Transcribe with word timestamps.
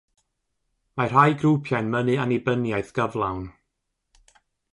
Mae 1.01 1.11
rhai 1.11 1.35
grwpiau'n 1.41 1.91
mynnu 1.97 2.15
annibyniaeth 2.25 2.91
gyflawn. 2.97 3.45